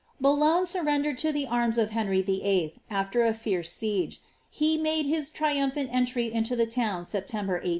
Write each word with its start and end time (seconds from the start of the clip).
Boulogne 0.19 0.65
surrendered 0.65 1.19
to 1.19 1.31
the 1.31 1.45
arms 1.45 1.77
of 1.77 1.91
Henry 1.91 2.23
VIII. 2.23 2.73
afler 2.89 3.29
a 3.29 3.35
fierce 3.35 3.71
siege, 3.71 4.19
le 4.59 4.79
made 4.79 5.05
his 5.05 5.29
triumphant 5.29 5.91
entry 5.93 6.33
into 6.33 6.55
the 6.55 6.65
town 6.65 7.05
September 7.05 7.59
18. 7.59 7.69